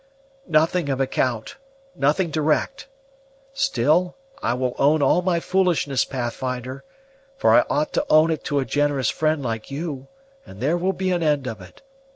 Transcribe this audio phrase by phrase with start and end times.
[0.47, 1.57] "Nothing of account,
[1.95, 2.87] nothing direct.
[3.53, 6.83] Still, I will own all my foolishness, Pathfinder;
[7.37, 10.07] for I ought to own it to a generous friend like you,
[10.43, 11.83] and there will be an end of it.